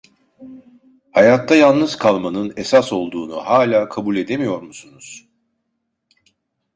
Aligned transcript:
Hayatta 1.13 1.55
yalnız 1.55 1.97
kalmanın 1.97 2.53
esas 2.57 2.93
olduğunu 2.93 3.37
hâlâ 3.37 3.89
kabul 3.89 4.15
edemiyor 4.15 4.61
musunuz? 4.61 5.27